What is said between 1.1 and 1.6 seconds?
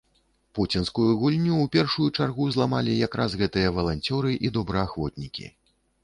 гульню